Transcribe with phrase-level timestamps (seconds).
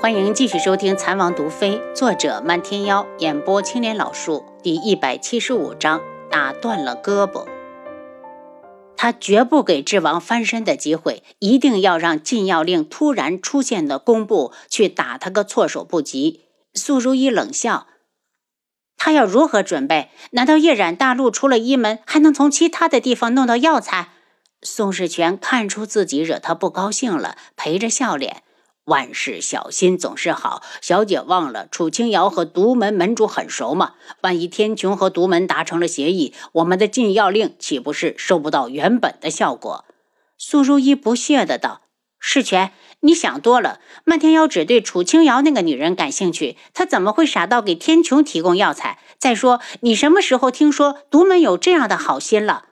[0.00, 7.46] 欢迎继续收听《残王毒妃》，作者漫天妖，演播青莲老树，第一百七十五章：打断了胳膊。
[8.96, 16.46] 他绝不给智王翻身的机会，一定要让禁药令突然出现的公布去打他个措手不及。
[16.72, 17.86] 素如意冷笑
[18.96, 20.08] ：“他要如何准备？
[20.30, 24.08] 难道夜染大陆除了一门，还能从其他的地方弄到药材？”
[24.64, 28.42] 宋世权看出自己惹他不高兴了，陪着笑脸。
[28.84, 33.94] 万事小心总是好，小姐忘了楚清瑶和独门门主很熟吗？
[34.22, 39.84] 万一天穹和独门达成了协议，我们的禁药令岂不是收不到原本的效果？
[40.36, 41.82] 苏如意不屑的道
[42.18, 43.78] ：“世权，你想多了。
[44.04, 48.98] 漫天妖只对楚清瑶那个女人感兴趣，他怎么会傻到给天穹提供药材？
[49.18, 52.64] 再说，你什么时候听说独门有这样的好心了？”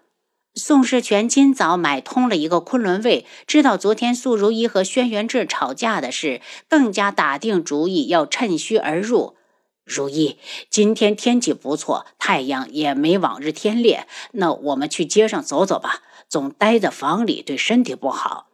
[0.59, 9.37] 宋世权今早买通了一个昆仑卫，知道昨天素如意和轩辕志吵架的事，更加打定主意要趁虚而入。
[9.85, 10.37] 如意，
[10.69, 18.49] 今天天气不错，太阳也没往日天烈，那我们去街上走走吧，总待在房里对身体不好。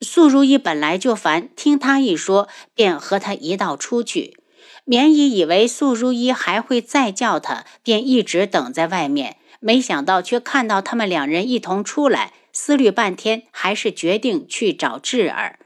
[0.00, 4.38] 素如意本来就烦，听他一说，便和他一道出去。
[4.86, 9.36] 绵姨以为素如意还会再叫他，便一直等在外面。
[9.60, 15.58] 没想到，却看到他们两人一同出来，思虑半天，还是决定去找智儿。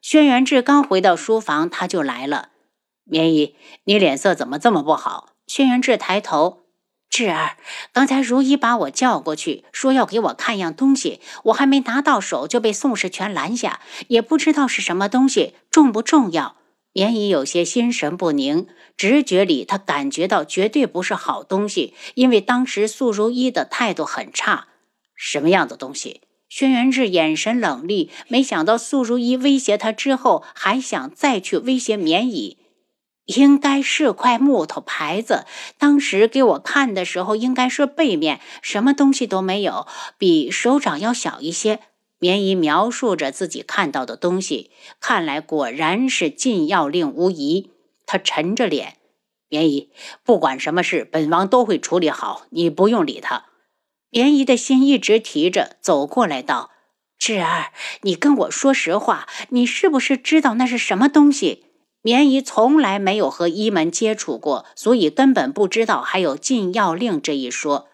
[0.00, 2.50] 轩辕志刚回到书房，他就来了。
[3.04, 5.30] 绵姨，你脸色怎么这么不好？
[5.48, 6.62] 轩辕志抬头，
[7.10, 7.56] 智儿，
[7.92, 16.54] 刚才如意把我叫过去，说要给我看样东西，我还没拿到手，就被宋世权拦下，也不知道是什么东西，重不重要。
[16.92, 24.66] 绵姨有些心神不宁，直觉里他感觉到绝对不是好东西，因为当时素如一的态度很差。
[25.14, 26.22] 什么样的东西？
[26.48, 32.58] 轩辕志眼神冷厉，没想到素如一威胁他之后，还想再去威胁绵姨。
[33.26, 35.44] 应该是块木头牌子，
[35.78, 39.86] 当时给我看的时候，应该是背面，什么东西都没有，
[40.18, 41.78] 比手掌要小一些。
[42.20, 44.70] 绵姨描述着自己看到的东西，
[45.00, 47.70] 看来果然是禁药令无疑。
[48.06, 48.98] 他沉着脸
[49.48, 49.90] ：“绵姨，
[50.22, 53.46] 不管什么事，本王都会处理好，你不用理他。”
[54.10, 56.70] 绵姨的心一直提着，走过来道
[57.16, 57.72] ：“智儿，
[58.02, 61.64] 你跟我说实话，你是不是知道那是什么东西？”
[62.02, 67.88] 绵姨从来没有和一门接触过，所以根本不知道还有禁药令这一说。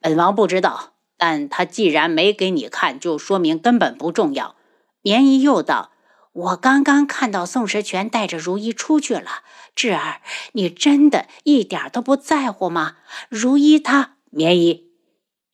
[0.00, 0.95] 本王不知道。
[1.18, 4.56] 但他既然没给你看，就说明根本不重要。
[5.02, 5.92] 棉衣又道
[6.32, 9.42] ：“我刚刚看到宋时权带着如意出去了。
[9.74, 10.20] 智儿，
[10.52, 12.96] 你真的一点都不在乎吗？
[13.28, 14.88] 如意他，棉衣，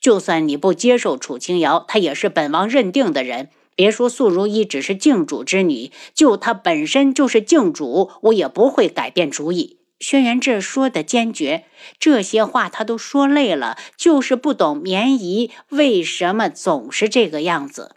[0.00, 3.50] 就算你不接受楚清瑶，她也是本王认定的人。
[3.74, 11.64] 别说素如意只是靖主之女，就她本身就是靖主，我也不会改变主意。”轩辕志说的坚决，
[12.00, 17.94] 这些话他都说累了，就是不懂绵姨为什么总是这个样子。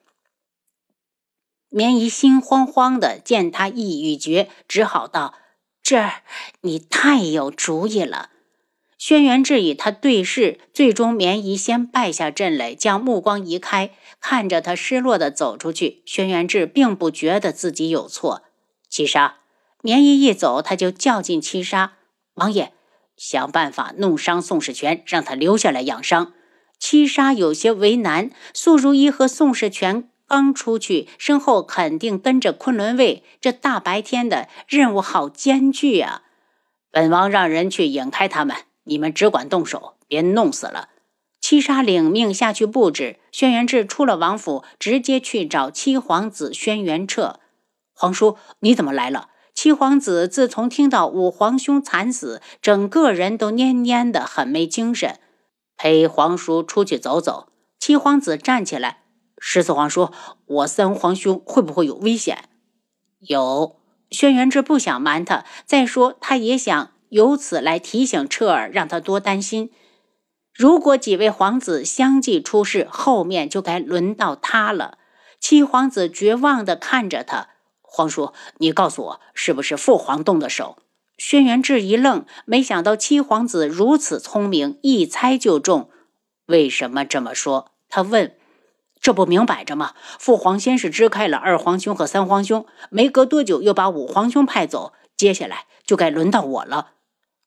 [1.69, 5.33] 绵姨心慌慌的，见他意欲绝，只好道
[5.81, 6.11] ：“志，
[6.61, 8.29] 你太有主意了。”
[8.99, 13.89] 轩辕志与他对视，最终绵姨先败下阵来，将目光移开，
[14.21, 16.03] 看着他失落的走出去。
[16.05, 18.43] 轩辕志并不觉得自己有错。
[18.87, 19.37] 七杀。
[19.85, 21.93] 棉衣一走，他就叫进七杀
[22.33, 22.73] 王爷，
[23.15, 26.33] 想办法弄伤宋世权，让他留下来养伤。
[26.79, 28.31] 七杀有些为难。
[28.51, 36.23] 素如意和宋世权刚出去，身后肯定跟着昆仑卫，这大白天的任务好艰巨啊！
[36.89, 40.89] 本王让人去引开他们，你们只管动手，别弄死了。
[41.39, 43.19] 七杀领命下去布置。
[43.31, 47.39] 轩辕志出了王府，直接去找七皇子轩辕彻。
[47.93, 49.29] 皇叔，你怎么来了？
[49.55, 55.17] 七皇子自从听到五皇兄惨死，整个人都蔫蔫的，很没精神。
[55.77, 57.47] 陪皇叔出去走走。
[57.79, 59.03] 七皇子站起来
[59.39, 60.11] ：“十四皇叔，
[60.45, 62.49] 我三皇兄会不会有危险？”
[63.19, 63.77] 有。
[64.11, 69.71] 轩辕志不想瞒他，再说他也想由此来提醒彻儿，让他多担心。
[70.53, 74.99] 如果几位皇子相继出事，后面就该轮到他了。
[75.39, 77.54] 七皇子绝望地看着他。
[77.95, 80.77] 皇叔，你告诉我，是不是父皇动的手？
[81.17, 85.89] 轩辕志一愣，没想到七皇子如此聪明，一猜就中。
[86.47, 87.71] 为什么这么说？
[87.87, 88.35] 他问。
[88.99, 89.93] 这不明摆着吗？
[90.19, 96.91] 父皇先是支开了二皇兄和三皇兄，没隔多久又把五皇兄派走，接下来就该轮到我了。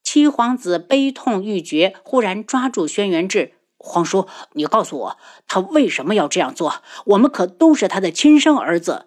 [0.01, 5.17] 七皇子悲痛欲绝，忽然抓住轩辕志：“皇叔，你告诉我，
[5.47, 6.81] 他为什么要这样做？
[7.05, 9.05] 我们可都是他的亲生儿子。”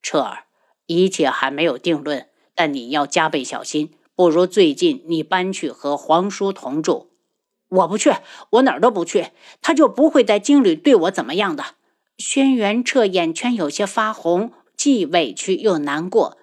[0.00, 0.44] 彻儿。
[0.96, 3.90] 一切还没有定论，但你要加倍小心。
[4.14, 7.10] 不如最近你搬去和皇叔同住。
[7.68, 8.12] 我不去，
[8.50, 9.28] 我哪儿都不去。
[9.62, 11.64] 他就不会在京里对我怎么样的。
[12.18, 16.36] 轩辕彻眼圈有些发红，既委屈又难过。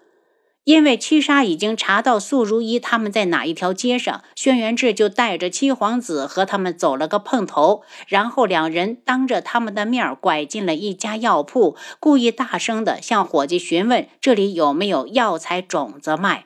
[0.69, 16.45] 因为七杀已经查到素如意他们在哪一条街上，轩辕志就带着七皇子和他们走了个碰头，然后两人当着他们的面拐进了一家药铺，故意大声的向伙计询问这里有没有药材种子卖。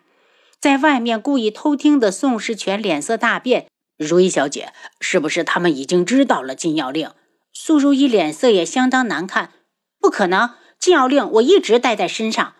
[0.57, 3.65] 在外面故意偷听的宋世全脸色大变
[3.99, 4.71] ：“如意小姐，
[5.01, 7.11] 是不是他们已经知道了禁药令？”
[7.51, 9.51] 素如意脸色也相当难看
[9.99, 12.53] ：“不可能，禁药令我一直带在身上。”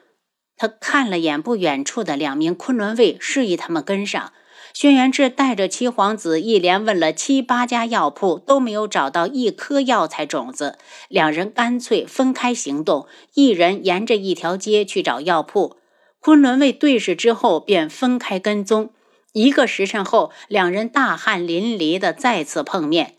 [0.57, 4.31] 他看了眼不远处的两名昆仑卫，示意他们跟上。
[4.73, 10.79] 轩辕志带着七皇子一连问了七八家药铺，都没有找到一颗药材种子。
[11.09, 13.05] 两人干脆分开行动，
[13.35, 15.77] 一人沿着一条街去找药铺。
[16.19, 18.91] 昆仑卫对视之后，便分开跟踪。
[19.33, 23.15] 一个时辰后，两人大汗淋漓的再次碰面。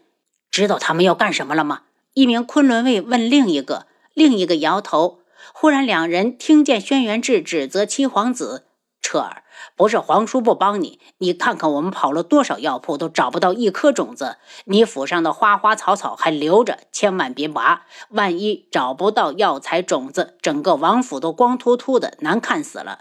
[0.51, 1.83] 知道他们要干什么了吗？
[2.15, 5.21] 一名昆仑卫问另一个，另一个摇头。
[5.53, 8.67] 忽然，两人听见轩辕志指责七皇子
[9.03, 9.45] ：“彻儿，
[9.77, 14.37] 不是皇叔不帮你，你看看我们跑了多少药铺，都找不到一颗种子。
[14.65, 17.87] 你府上的花花草草还留着，千万别拔。
[18.11, 23.01] 万一找不到药材种子，整个王府都光秃秃的，难看死了。”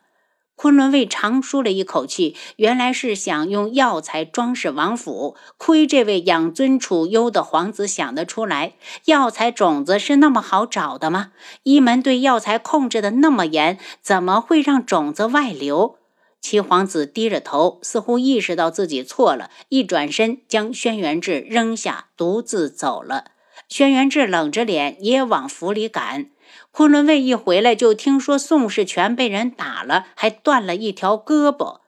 [0.64, 5.36] 昆仑卫长舒了一口气，原来是想用药材装饰王府。
[5.58, 8.76] 亏这位养尊处优的皇子想得出来。
[9.04, 11.34] 药材种子是那么好找的吗？
[11.64, 15.98] 一门对药材控制的那么严，怎么会让种子外流？
[16.40, 23.26] 七皇子低着头，似乎意识到自己错了，一转身将轩辕志扔下，独自走了。
[23.68, 26.28] 轩辕志冷着脸也往府里赶。
[26.72, 31.80] 昆仑卫一回来，就听说宋世权被人打了，还断了一条胳膊。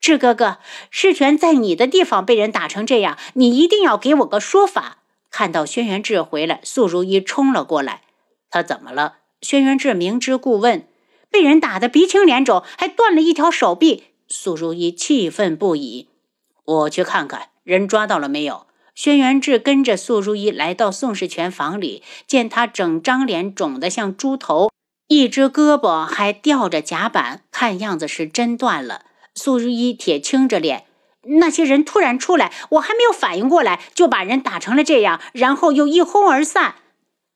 [0.00, 0.58] 志哥哥，
[0.90, 4.98] 世权在你的地方被人打成这样，你一定要给我个说法。
[5.30, 8.02] 看到轩辕志回来，素如意冲了过来。
[8.48, 9.16] 他怎么了？
[9.42, 10.88] 轩辕志明知故问。
[11.30, 14.04] 被人打得鼻青脸肿，还断了一条手臂。
[14.28, 16.08] 素如意气愤不已。
[16.64, 18.67] 我去看看，人抓到了没有？
[18.98, 24.72] 轩辕志跟着素如一来到宋世全房里，见他整张脸肿得像猪头，
[25.06, 29.02] 一只胳膊还吊着夹板，看样子是真断了。
[29.36, 30.86] 素如一铁青着脸，
[31.38, 36.74] 那些人突然出来，我还没有反应过来，就把人打成了这样，然后又一哄而散。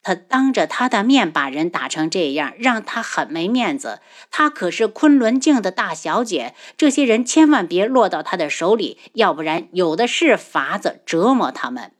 [0.02, 4.00] 他当着他的面把人打成这样，让他很没面子。
[4.31, 11.93] 他可是昆仑镜的大小姐，这些人千万别落到他的手里，要不然有的是法子折磨他们。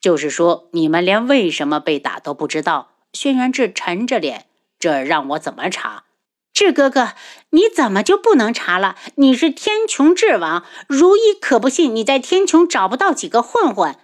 [0.00, 2.92] 就是说，你们连为什么被打都不知道？
[3.12, 4.46] 轩辕志沉着脸，
[4.78, 6.04] 这让我怎么查？
[6.52, 7.14] 志哥哥，
[7.50, 8.96] 你怎么就不能查了？
[9.16, 13.96] 你是天穹智王，如意可不信你在天穹找不到几个混混。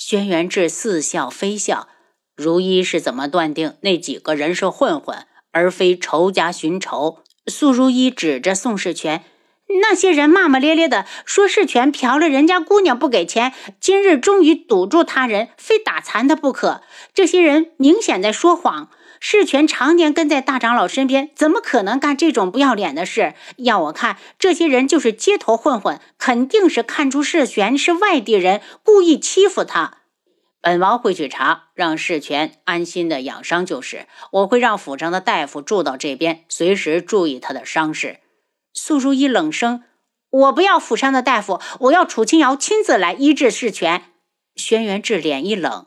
[0.00, 1.86] 轩辕志似笑非笑，
[2.34, 7.18] 如一是怎么断定那几个人是混混，而非仇家寻仇？
[7.46, 9.22] 素如一指着宋世权，
[9.82, 16.80] 那些人骂骂咧咧的说世权嫖了人家姑娘不给钱，今日终于堵住他人，非打残他不可。
[17.12, 18.88] 这些人明显在说谎。
[19.22, 23.34] 世权常年跟在大长老身边，怎么可能干这种不要脸的事？
[23.58, 29.98] 要我看，这些人就是街头混混，肯定是看出世权是外地人，故意欺负他。
[30.62, 34.06] 本王会去查，让世权安心的养伤就是。
[34.32, 38.20] 我会让府上的大夫住到这边，随时注意他的伤势。
[38.72, 39.84] 素如一冷声
[40.30, 44.02] ：“我不要府上的大夫，我要楚清瑶亲自来医治世权。”
[44.56, 45.86] 轩辕志脸一冷。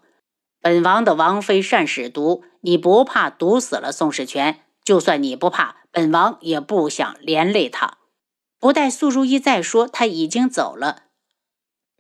[0.62, 4.62] 本王的王妃善使毒，你不怕毒死了宋世权？
[4.86, 7.98] 就算你不怕，本王也不想连累他。
[8.58, 11.04] 不待苏如意再说，他已经走了。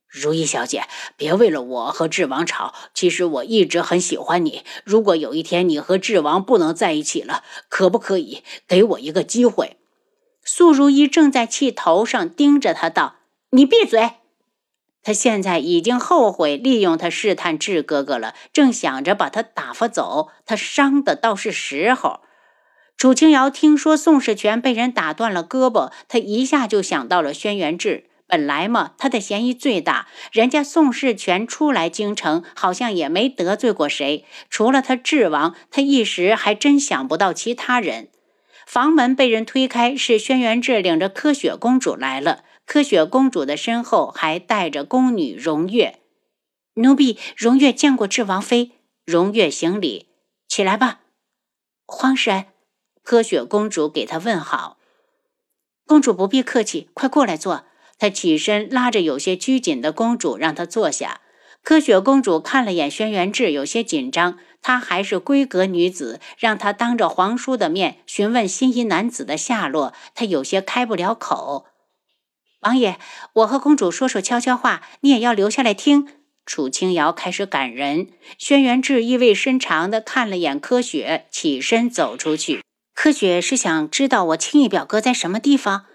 [0.07, 0.83] 如意小姐，
[1.17, 2.73] 别为了我和智王吵。
[2.93, 4.63] 其实我一直很喜欢你。
[4.85, 9.77] 如果有一天你和智王不能在一起了，可不可以给我一个机会？
[10.45, 13.15] 苏如意正在气头上，盯着他道
[13.51, 14.11] ：“你闭嘴。”
[15.03, 20.29] 他现在已经后悔利用他试探智哥哥了，正想着把他打发走。
[20.45, 22.21] 他伤的倒是时候。
[22.95, 28.05] 楚清瑶听说宋世权被人打断了胳膊，他一下就想到了轩辕志。
[28.25, 30.07] 本来嘛，他的嫌疑最大。
[30.31, 38.07] 人家宋世权初来京城，好像也没得罪过谁，除了他智王，他一时还真想不到其他人。
[38.65, 42.43] 房门被人推开，是轩辕志领着柯雪公主来了。
[42.65, 45.99] 柯雪公主的身后还带着宫女荣月，
[46.75, 48.71] 奴婢荣月见过智王妃。
[49.05, 50.07] 荣月行礼，
[50.47, 51.01] 起来吧。
[51.85, 52.45] 皇婶，
[53.03, 54.77] 科雪公主给他问好。
[55.85, 57.65] 公主不必客气，快过来坐。
[57.99, 61.21] 他起身拉着有些拘谨的公主，让她坐下。
[61.61, 64.39] 科雪公主看了眼轩辕志，有些紧张。
[64.61, 71.65] 她还是闺阁女子，让她当着皇叔的面询问心仪男子的下落，她有些开不了口。
[72.63, 72.97] 王爷，
[73.33, 76.07] 我和公主说说悄悄话，你也要留下来听。
[76.45, 78.07] 楚清瑶开始赶人。
[78.37, 82.61] 轩辕志意味深长的看了眼柯雪，起身走出去。
[82.93, 85.85] 柯雪是想知道我青衣表哥在什么地方。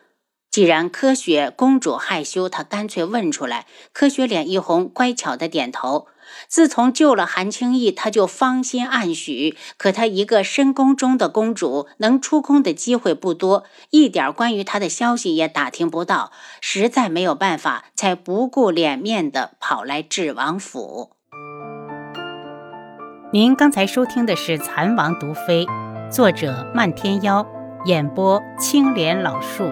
[0.51, 3.67] 既然柯雪公主害羞，她干脆问出来。
[3.93, 6.09] 柯雪脸一红，乖巧的点头。
[6.49, 9.57] 自从救了韩青义，他就芳心暗许。
[9.77, 21.11] 可她一个深宫中的公主，能出宫的机会不多，一点关于她的消息也打听不到，实在没有办法，才不顾脸面的跑来智王府。
[23.33, 25.67] 您刚才收听的是《蚕王毒妃》，
[26.11, 27.47] 作者漫天妖，
[27.85, 29.71] 演播青莲老树。